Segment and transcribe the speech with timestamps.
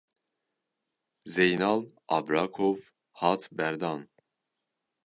[1.27, 2.79] Zeynal Abrakov
[3.19, 4.01] hat berdan.